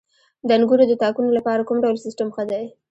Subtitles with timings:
[0.47, 2.63] د انګورو د تاکونو لپاره کوم ډول سیستم ښه دی؟